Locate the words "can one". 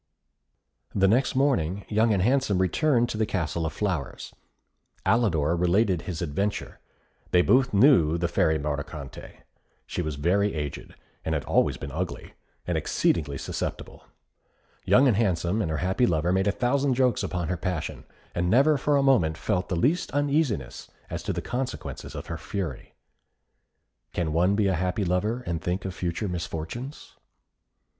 24.13-24.55